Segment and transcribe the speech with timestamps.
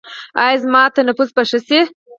[0.43, 1.79] ایا زما تنفس به ښه شي؟